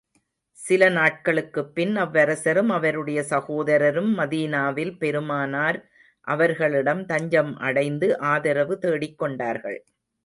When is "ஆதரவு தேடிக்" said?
8.19-9.17